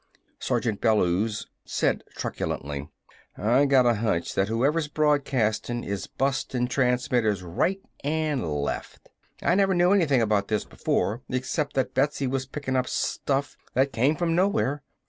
[0.39, 2.89] Sergeant Bellews said truculently:
[3.37, 9.09] "I got a hunch that whoever's broadcastin' is busting transmitters right an' left.
[9.43, 13.93] I never knew anything about this before, except that Betsy was pickin' up stuff that
[13.93, 14.81] came from nowhere.